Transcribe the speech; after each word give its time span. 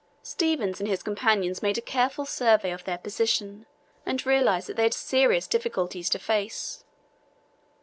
Stevens 0.23 0.79
and 0.79 0.89
his 0.89 1.03
companions 1.03 1.61
made 1.61 1.77
a 1.77 1.81
careful 1.81 2.25
survey 2.25 2.71
of 2.71 2.85
their 2.85 2.97
position 2.97 3.67
and 4.03 4.25
realized 4.25 4.65
that 4.65 4.75
they 4.75 4.81
had 4.81 4.95
serious 4.95 5.45
difficulties 5.47 6.09
to 6.09 6.17
face. 6.17 6.83